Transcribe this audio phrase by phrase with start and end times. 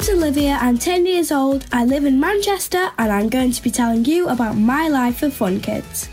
[0.00, 3.70] name's Olivia, I'm 10 years old, I live in Manchester, and I'm going to be
[3.70, 6.08] telling you about my life of Fun Kids.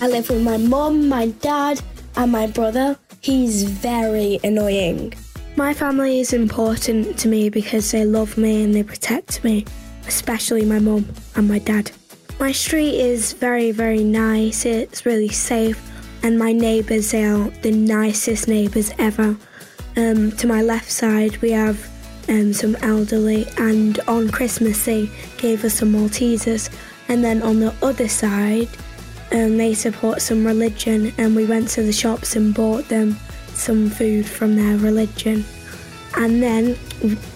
[0.00, 1.82] I live with my mum, my dad,
[2.16, 2.96] and my brother.
[3.20, 5.12] He's very annoying.
[5.56, 9.66] My family is important to me because they love me and they protect me,
[10.06, 11.90] especially my mum and my dad.
[12.40, 15.78] My street is very, very nice, it's really safe,
[16.22, 19.36] and my neighbours they are the nicest neighbours ever.
[19.96, 21.88] Um, to my left side, we have
[22.28, 26.70] um, some elderly, and on Christmas, they gave us some Maltesers,
[27.08, 28.68] and then on the other side,
[29.32, 33.16] um, they support some religion, and we went to the shops and bought them
[33.48, 35.44] some food from their religion.
[36.16, 36.76] And then,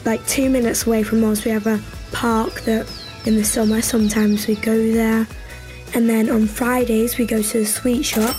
[0.05, 1.81] like two minutes away from us, we have a
[2.13, 2.87] park that
[3.27, 5.27] in the summer sometimes we go there.
[5.95, 8.37] And then on Fridays, we go to the sweet shop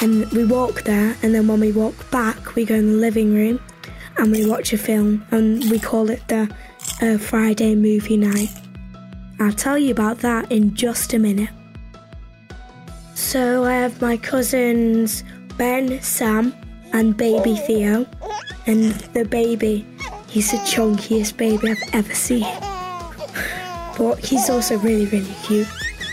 [0.00, 1.16] and we walk there.
[1.22, 3.60] And then when we walk back, we go in the living room
[4.16, 6.52] and we watch a film, and we call it the
[7.00, 8.50] uh, Friday movie night.
[9.38, 11.48] I'll tell you about that in just a minute.
[13.14, 15.24] So I have my cousins
[15.56, 16.54] Ben, Sam,
[16.92, 18.06] and baby Theo.
[18.66, 19.86] And the baby,
[20.28, 22.46] he's the chunkiest baby I've ever seen.
[23.98, 25.68] But he's also really, really cute.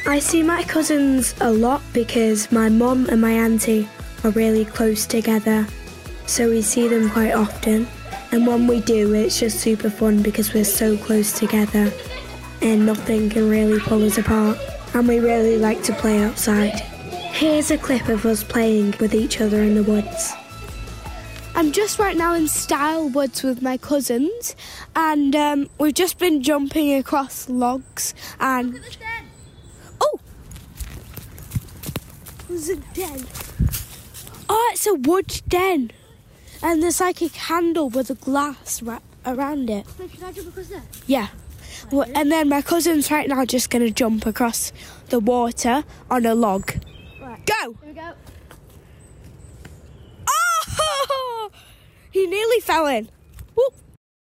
[0.08, 3.88] I see my cousins a lot because my mum and my auntie
[4.24, 5.68] are really close together.
[6.26, 7.88] So we see them quite often.
[8.32, 11.92] And when we do, it's just super fun because we're so close together
[12.62, 14.58] and nothing can really pull us apart.
[14.94, 16.80] And we really like to play outside.
[17.34, 20.34] Here's a clip of us playing with each other in the woods.
[21.54, 24.56] I'm just right now in Styal Woods with my cousins,
[24.96, 28.14] and um, we've just been jumping across logs.
[28.40, 28.80] And
[30.00, 30.20] oh,
[32.48, 33.26] there's a den.
[34.50, 35.92] Oh, it's a wood den,
[36.64, 39.86] and there's like a candle with a glass ra- around it.
[39.98, 40.84] Can I jump across there?
[41.06, 41.28] Yeah.
[41.92, 44.72] Well, and then my cousin's right now just gonna jump across
[45.10, 46.72] the water on a log.
[47.22, 47.46] Right.
[47.46, 47.76] Go!
[47.84, 48.14] Here we go.
[50.28, 51.50] Oh!
[52.12, 53.10] He nearly fell in.
[53.54, 53.76] Whoop.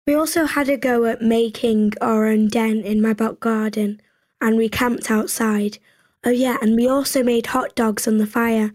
[0.06, 4.02] We also had a go at making our own den in my back garden,
[4.40, 5.78] and we camped outside.
[6.26, 8.72] Oh, yeah, and we also made hot dogs on the fire.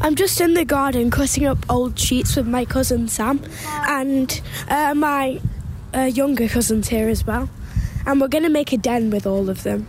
[0.00, 3.40] I'm just in the garden cutting up old sheets with my cousin Sam
[3.88, 5.40] and uh, my
[5.94, 7.48] uh, younger cousins here as well.
[8.04, 9.86] And we're going to make a den with all of them.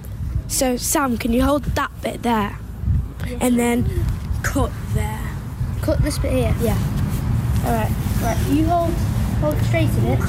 [0.48, 2.60] So, Sam, can you hold that bit there?
[3.42, 3.90] And then
[4.44, 5.32] cut there.
[5.82, 6.56] Cut this bit here.
[6.62, 6.78] Yeah.
[7.66, 7.92] All right.
[8.22, 8.38] Right.
[8.52, 8.94] You hold
[9.42, 10.20] hold straight in it.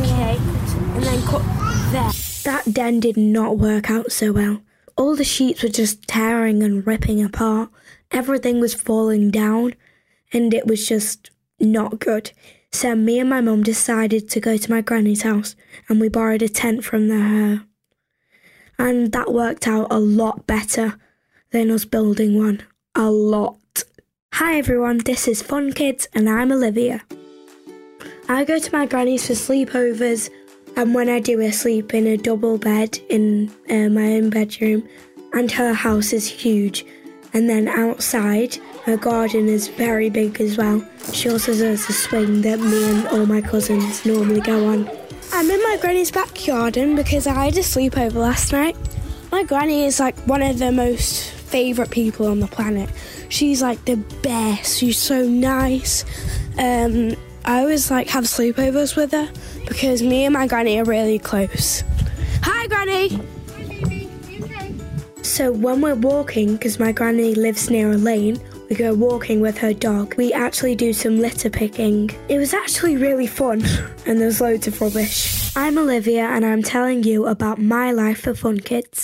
[0.00, 0.36] Okay.
[0.96, 1.42] And then cut
[1.92, 2.10] there.
[2.42, 4.62] That den did not work out so well.
[4.96, 7.70] All the sheets were just tearing and ripping apart.
[8.10, 9.74] Everything was falling down,
[10.32, 12.32] and it was just not good.
[12.72, 15.56] So me and my mum decided to go to my granny's house,
[15.88, 17.64] and we borrowed a tent from her.
[18.78, 20.98] And that worked out a lot better
[21.50, 22.62] than us building one.
[22.94, 23.84] A lot.
[24.34, 27.02] Hi everyone, this is Fun Kids, and I'm Olivia.
[28.28, 30.30] I go to my granny's for sleepovers,
[30.76, 34.88] and when I do, I sleep in a double bed in uh, my own bedroom,
[35.32, 36.84] and her house is huge.
[37.34, 40.86] And then outside, her garden is very big as well.
[41.12, 44.90] She also has a swing that me and all my cousins normally go on.
[45.32, 48.76] I'm in my granny's backyard because I had a sleepover last night.
[49.30, 52.90] My granny is like one of the most favourite people on the planet.
[53.30, 54.78] She's like the best.
[54.78, 56.04] She's so nice.
[56.58, 59.30] Um, I always like have sleepovers with her
[59.66, 61.82] because me and my granny are really close.
[62.42, 63.20] Hi, granny.
[65.22, 69.58] So when we're walking, because my granny lives near a lane, we go walking with
[69.58, 70.14] her dog.
[70.16, 72.10] We actually do some litter picking.
[72.28, 73.62] It was actually really fun,
[74.06, 75.56] and there's loads of rubbish.
[75.56, 79.00] I'm Olivia, and I'm telling you about my life for Fun Kids.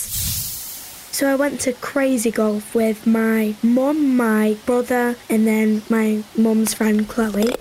[1.11, 6.73] So I went to Crazy Golf with my mum, my brother, and then my mum's
[6.73, 7.53] friend Chloe.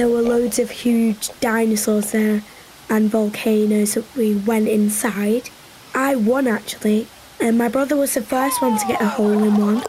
[0.00, 2.42] There were loads of huge dinosaurs there
[2.88, 5.50] and volcanoes that we went inside.
[5.94, 7.06] I won actually,
[7.38, 9.82] and my brother was the first one to get a hole in one.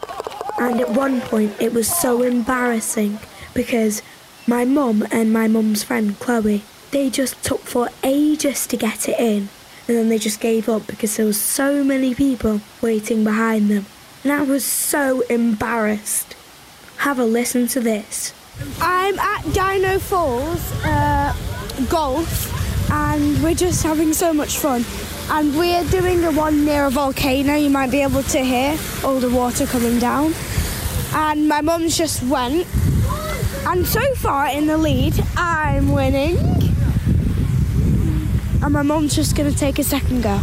[0.60, 3.20] And at one point, it was so embarrassing
[3.54, 4.02] because
[4.46, 9.18] my mum and my mum's friend Chloe, they just took for ages to get it
[9.18, 9.48] in.
[9.88, 13.86] And then they just gave up because there was so many people waiting behind them.
[14.24, 16.36] And I was so embarrassed.
[16.98, 18.34] Have a listen to this.
[18.80, 21.34] I'm at Dino Falls uh,
[21.88, 24.84] Golf, and we're just having so much fun.
[25.30, 27.54] And we're doing the one near a volcano.
[27.54, 30.34] You might be able to hear all the water coming down.
[31.14, 32.66] and my mum's just went.
[33.66, 36.36] And so far in the lead, I'm winning.
[38.62, 40.38] And my mum's just gonna take a second go.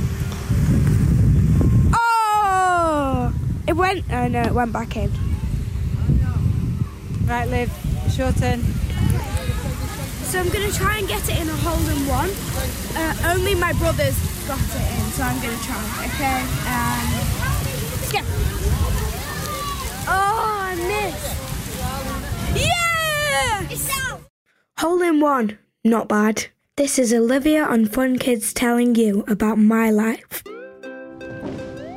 [1.93, 3.33] Oh!
[3.67, 4.05] It went.
[4.11, 5.11] Oh no, it went back in.
[7.25, 7.69] Right, Liv,
[8.19, 8.61] your turn.
[10.27, 12.29] So I'm gonna try and get it in a hole in one.
[12.93, 15.79] Uh, only my brother's got it in, so I'm gonna try.
[16.05, 16.43] Okay.
[16.67, 17.05] Um,
[17.95, 18.19] let's go.
[20.11, 20.35] Oh,
[20.67, 21.31] I missed.
[22.67, 23.71] Yeah!
[23.71, 24.21] It's out.
[24.79, 25.57] Hole in one.
[25.85, 26.47] Not bad.
[26.75, 30.43] This is Olivia on Fun Kids telling you about my life.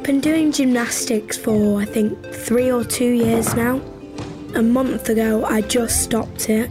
[0.04, 3.80] Been doing gymnastics for I think three or two years now.
[4.54, 6.70] A month ago, I just stopped it.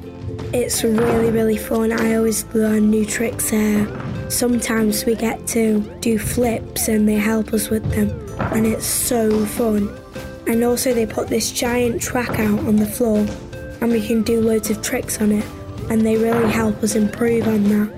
[0.53, 1.91] It's really, really fun.
[1.91, 3.87] I always learn new tricks there.
[4.29, 8.11] Sometimes we get to do flips and they help us with them,
[8.53, 9.89] and it's so fun.
[10.45, 13.25] And also, they put this giant track out on the floor,
[13.81, 15.45] and we can do loads of tricks on it,
[15.89, 17.91] and they really help us improve on that.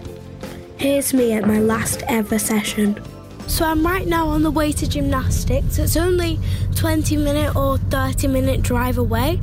[0.78, 3.02] Here's me at my last ever session.
[3.48, 5.78] So I'm right now on the way to gymnastics.
[5.78, 6.40] It's only
[6.84, 9.40] 20 minute or 30 minute drive away,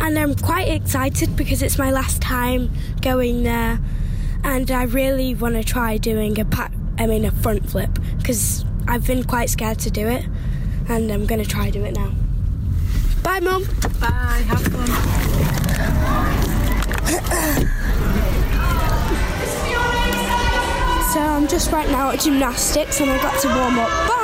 [0.00, 2.70] and I'm quite excited because it's my last time
[3.00, 3.80] going there,
[4.44, 6.70] and I really want to try doing a pat.
[6.96, 10.24] I mean a front flip because I've been quite scared to do it,
[10.88, 12.12] and I'm gonna try do it now.
[13.24, 13.64] Bye, mum.
[13.98, 14.86] Bye, have fun.
[21.12, 23.88] So I'm just right now at gymnastics and I got to warm up.
[24.08, 24.23] Bye!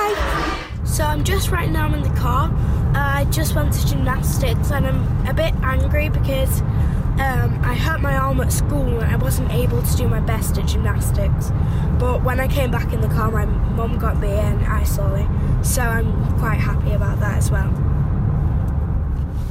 [1.01, 2.51] So I'm just right now I'm in the car.
[2.51, 8.03] Uh, I just went to gymnastics and I'm a bit angry because um, I hurt
[8.03, 11.53] my arm at school and I wasn't able to do my best at gymnastics.
[11.99, 15.27] But when I came back in the car, my mum got me in ice lolly.
[15.63, 17.73] So I'm quite happy about that as well.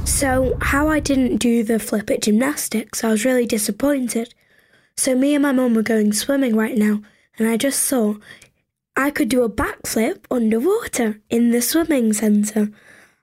[0.04, 4.34] So, how I didn't do the flip at gymnastics, I was really disappointed.
[4.96, 7.02] So, me and my mum were going swimming right now,
[7.40, 8.14] and I just saw
[9.00, 12.68] I could do a backflip underwater in the swimming centre.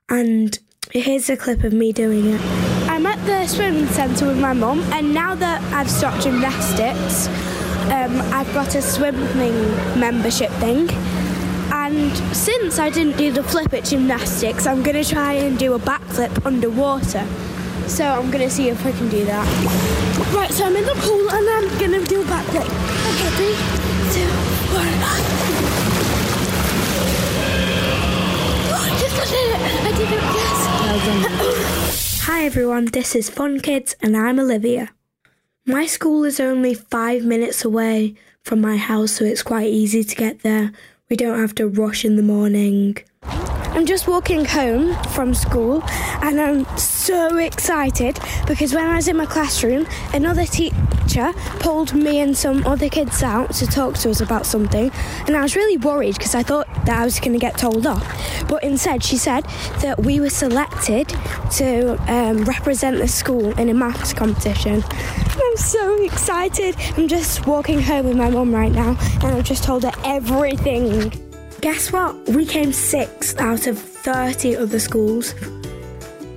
[0.10, 0.58] And
[0.92, 2.42] here's a clip of me doing it.
[2.90, 7.28] I'm at the swimming centre with my mum, and now that I've stopped gymnastics,
[7.94, 9.54] um, I've got a swimming
[10.00, 10.90] membership thing.
[11.72, 15.76] And since I didn't do the flip at gymnastics, I'm going to try and do
[15.76, 17.24] a backflip underwater.
[17.88, 19.46] So I'm going to see if I can do that.
[20.34, 22.66] Right, so I'm in the pool and I'm going to do a backflip.
[22.66, 23.56] Okay, three,
[24.12, 24.47] two,
[24.80, 24.84] I
[29.00, 29.58] did it!
[29.84, 32.22] I did it, yes!
[32.24, 34.90] Hi everyone, this is Fun Kids and I'm Olivia.
[35.66, 38.14] My school is only five minutes away
[38.44, 40.72] from my house, so it's quite easy to get there.
[41.10, 42.98] We don't have to rush in the morning.
[43.78, 45.84] I'm just walking home from school
[46.24, 49.86] and I'm so excited because when I was in my classroom,
[50.16, 54.92] another teacher pulled me and some other kids out to talk to us about something.
[55.28, 57.86] And I was really worried because I thought that I was going to get told
[57.86, 58.04] off.
[58.50, 59.44] But instead, she said
[59.82, 61.10] that we were selected
[61.58, 64.84] to um, represent the school in a maths competition.
[64.88, 66.76] I'm so excited.
[66.98, 71.27] I'm just walking home with my mum right now and I've just told her everything.
[71.68, 72.16] Guess what?
[72.30, 75.36] We came sixth out of 30 other schools.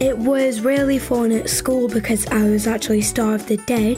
[0.01, 3.97] It was really fun at school because I was actually star of the day.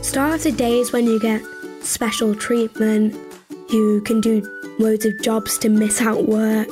[0.00, 1.42] Star of the day is when you get
[1.82, 3.14] special treatment,
[3.68, 4.40] you can do
[4.78, 6.70] loads of jobs to miss out work,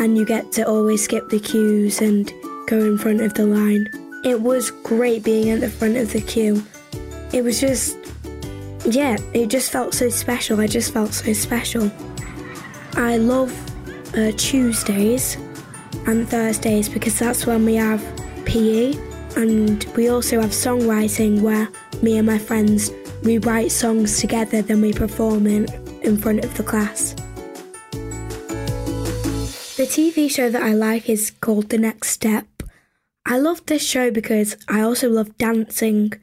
[0.00, 2.32] and you get to always skip the queues and
[2.66, 3.86] go in front of the line.
[4.24, 6.64] It was great being at the front of the queue.
[7.32, 7.96] It was just,
[8.86, 10.58] yeah, it just felt so special.
[10.58, 11.92] I just felt so special.
[12.96, 13.52] I love
[14.16, 15.36] uh, Tuesdays
[16.06, 18.02] and Thursdays because that's when we have
[18.46, 18.94] PE
[19.36, 21.68] and we also have songwriting where
[22.00, 22.90] me and my friends
[23.22, 25.66] we write songs together then we perform in,
[26.02, 27.14] in front of the class.
[29.76, 32.46] The TV show that I like is called The Next Step.
[33.26, 36.14] I love this show because I also love dancing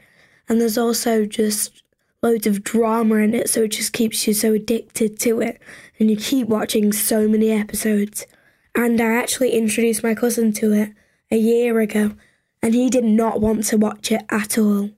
[0.49, 1.82] and there's also just
[2.23, 5.61] loads of drama in it, so it just keeps you so addicted to it,
[5.99, 8.25] and you keep watching so many episodes.
[8.73, 10.93] And I actually introduced my cousin to it
[11.29, 12.13] a year ago,
[12.61, 14.89] and he did not want to watch it at all.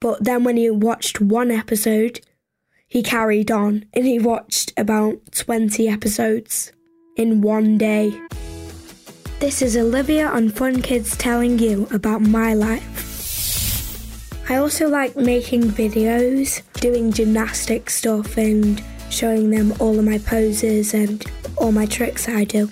[0.00, 2.20] But then when he watched one episode,
[2.86, 6.72] he carried on and he watched about 20 episodes
[7.16, 8.18] in one day.
[9.38, 12.99] This is Olivia on Fun Kids telling you about my life.
[14.50, 20.92] I also like making videos, doing gymnastic stuff, and showing them all of my poses
[20.92, 21.24] and
[21.56, 22.68] all my tricks that I do.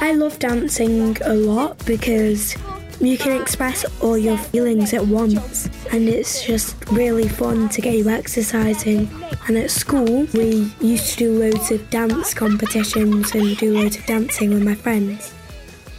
[0.00, 2.56] I love dancing a lot because
[3.00, 7.94] you can express all your feelings at once, and it's just really fun to get
[7.94, 9.08] you exercising.
[9.46, 14.06] And at school, we used to do loads of dance competitions and do loads of
[14.06, 15.32] dancing with my friends.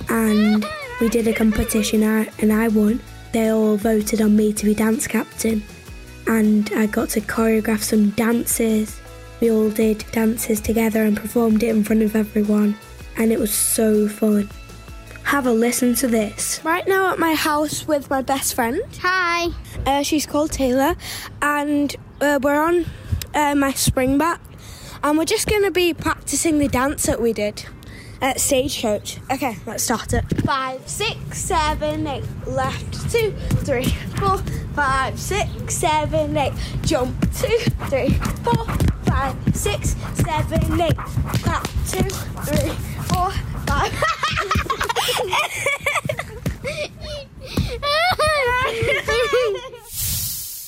[0.09, 0.65] And
[0.99, 2.99] we did a competition and I won.
[3.35, 5.61] They all voted on me to be dance captain,
[6.25, 8.97] and I got to choreograph some dances.
[9.41, 12.77] We all did dances together and performed it in front of everyone,
[13.17, 14.49] and it was so fun.
[15.23, 16.63] Have a listen to this.
[16.63, 18.81] Right now at my house with my best friend.
[19.01, 19.49] Hi.
[19.85, 20.95] Uh, she's called Taylor,
[21.41, 22.85] and uh, we're on
[23.33, 24.39] uh, my spring back,
[25.03, 27.65] and we're just going to be practicing the dance that we did
[28.25, 29.19] at Stagecoach.
[29.31, 30.23] Okay, let's start it.
[30.43, 32.23] Five, six, seven, eight.
[32.47, 33.31] Left, two,
[33.63, 33.85] three,
[34.17, 34.39] four,
[34.73, 36.53] five, six, seven, eight.
[36.81, 38.09] Jump, two, three,
[38.43, 38.65] four,
[39.05, 40.97] five, six, seven, eight.
[41.43, 42.09] Clap, two,
[42.49, 42.71] three,
[43.05, 43.31] four,
[43.67, 43.93] five.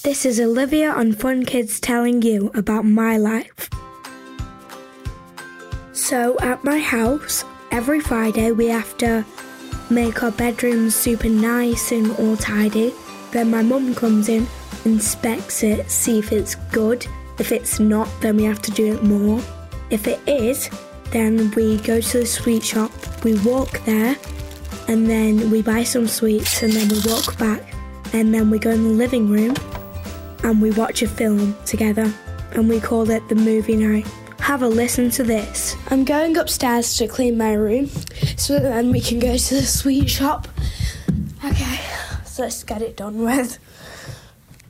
[0.03, 3.69] This is Olivia on Fun Kids telling you about my life.
[5.97, 9.25] So, at my house, every Friday we have to
[9.89, 12.93] make our bedrooms super nice and all tidy.
[13.31, 14.47] Then my mum comes in,
[14.85, 17.07] inspects it, see if it's good.
[17.39, 19.41] If it's not, then we have to do it more.
[19.89, 20.69] If it is,
[21.09, 22.91] then we go to the sweet shop,
[23.23, 24.15] we walk there,
[24.87, 27.73] and then we buy some sweets, and then we walk back,
[28.13, 29.55] and then we go in the living room
[30.43, 32.13] and we watch a film together,
[32.51, 34.07] and we call it the movie night.
[34.47, 35.75] Have a listen to this.
[35.91, 37.89] I'm going upstairs to clean my room
[38.37, 40.47] so then we can go to the sweet shop.
[41.43, 41.81] Okay,
[42.23, 43.59] so let's get it done with.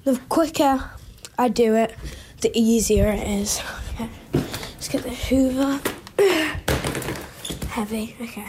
[0.03, 0.89] The quicker
[1.37, 1.93] I do it,
[2.41, 3.61] the easier it is.
[3.93, 5.79] Okay, let's get the Hoover.
[7.69, 8.47] Heavy, okay.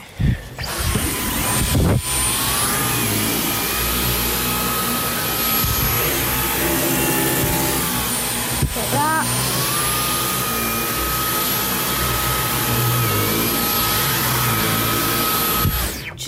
[8.75, 9.49] Get that.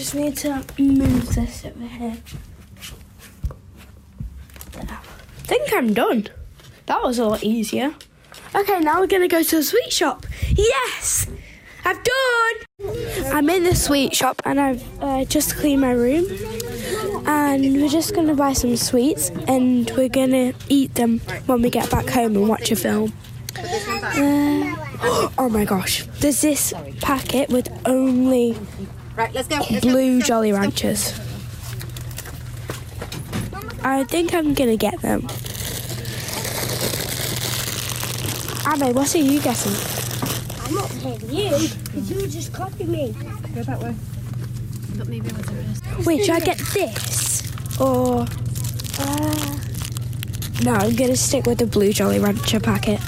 [0.01, 2.17] Just need to move this over here.
[4.77, 4.97] I
[5.43, 6.29] think I'm done.
[6.87, 7.95] That was a lot easier.
[8.55, 10.27] Okay, now we're gonna go to the sweet shop.
[10.51, 11.27] Yes!
[11.85, 13.33] I've done!
[13.33, 16.27] I'm in the sweet shop and I've uh, just cleaned my room.
[17.27, 21.91] And we're just gonna buy some sweets and we're gonna eat them when we get
[21.91, 23.13] back home and watch a film.
[23.57, 24.77] Uh,
[25.39, 28.57] oh my gosh, there's this packet with only
[29.21, 29.57] Right, let's go.
[29.71, 29.91] Let's go.
[29.91, 31.13] blue Jolly Ranchers.
[33.85, 35.27] I think I'm gonna get them.
[38.65, 39.75] Abby, what are you getting?
[40.65, 43.15] I'm not paying you because you just copied me.
[43.55, 43.95] Go that way.
[44.97, 46.07] But maybe what's it?
[46.07, 47.43] Wait, should I get this?
[47.79, 48.27] Or.
[49.01, 49.59] Uh,
[50.65, 53.01] no, I'm gonna stick with the blue Jolly Rancher packet.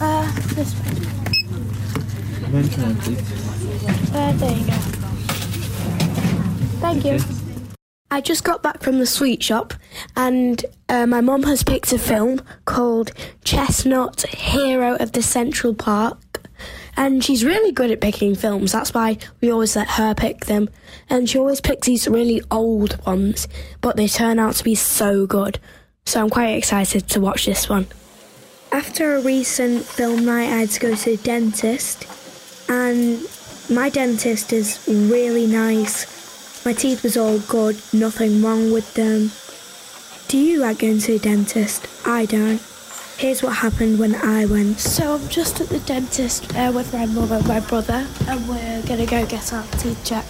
[0.00, 0.94] Uh, this one.
[2.86, 4.72] Uh, there you go.
[6.80, 7.18] Thank you.
[8.10, 9.72] I just got back from the sweet shop,
[10.16, 13.12] and uh, my mum has picked a film called
[13.42, 16.42] Chestnut Hero of the Central Park.
[16.96, 18.70] And she's really good at picking films.
[18.70, 20.68] That's why we always let her pick them.
[21.10, 23.48] And she always picks these really old ones,
[23.80, 25.58] but they turn out to be so good.
[26.06, 27.86] So I'm quite excited to watch this one.
[28.70, 32.06] After a recent film night, I had to go to the dentist,
[32.68, 33.26] and
[33.70, 36.64] my dentist is really nice.
[36.64, 39.30] My teeth was all good, nothing wrong with them.
[40.28, 41.86] Do you like going to the dentist?
[42.06, 42.60] I don't.
[43.18, 44.80] Here's what happened when I went.
[44.80, 48.82] So I'm just at the dentist uh, with my mother and my brother, and we're
[48.82, 50.28] gonna go get our teeth checked.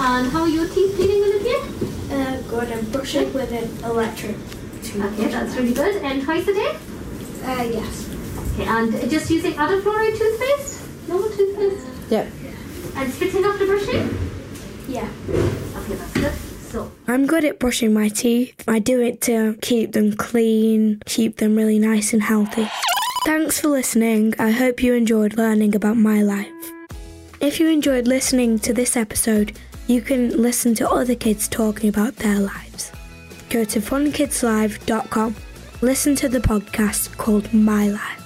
[0.00, 1.58] And how are your teeth feeling, Olivia?
[2.10, 2.72] Uh, good.
[2.72, 4.36] I'm brushing with an electric
[4.82, 5.04] tube.
[5.04, 5.96] Okay, that's really good.
[6.02, 6.76] And twice a day?
[7.44, 8.08] Uh, yes.
[8.54, 10.75] Okay, and just using other fluoride toothpaste?
[11.08, 11.86] Normal toothpaste?
[12.10, 12.28] Yep.
[12.96, 14.18] And spitting after brushing?
[14.88, 15.08] Yeah.
[15.28, 16.32] Okay, that's good.
[16.70, 18.54] So, I'm good at brushing my teeth.
[18.68, 22.68] I do it to keep them clean, keep them really nice and healthy.
[23.24, 24.34] Thanks for listening.
[24.38, 26.52] I hope you enjoyed learning about my life.
[27.40, 32.16] If you enjoyed listening to this episode, you can listen to other kids talking about
[32.16, 32.92] their lives.
[33.50, 35.36] Go to funkidslive.com.
[35.82, 38.25] Listen to the podcast called My Life.